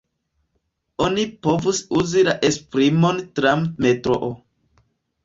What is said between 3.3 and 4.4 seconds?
tram-metroo.